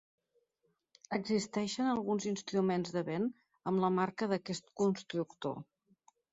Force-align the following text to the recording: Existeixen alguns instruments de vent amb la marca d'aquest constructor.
Existeixen 1.17 1.89
alguns 1.89 2.25
instruments 2.33 2.95
de 2.97 3.05
vent 3.11 3.29
amb 3.73 3.85
la 3.87 3.95
marca 4.01 4.33
d'aquest 4.35 4.77
constructor. 4.85 5.59